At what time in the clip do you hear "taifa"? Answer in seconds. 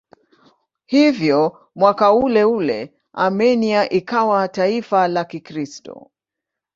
4.47-5.07